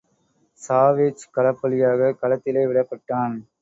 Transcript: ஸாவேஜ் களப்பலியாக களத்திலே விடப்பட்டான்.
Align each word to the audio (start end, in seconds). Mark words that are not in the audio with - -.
ஸாவேஜ் 0.61 1.27
களப்பலியாக 1.35 2.11
களத்திலே 2.21 2.65
விடப்பட்டான். 2.67 3.35